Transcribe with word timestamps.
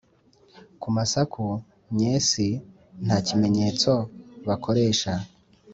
ku 0.81 0.87
masaku 0.95 1.45
nyesi 1.97 2.47
nta 3.05 3.17
kimenyetso 3.27 3.91
bakoresha 4.47 5.11